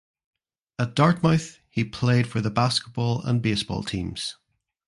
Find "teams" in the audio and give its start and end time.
3.83-4.35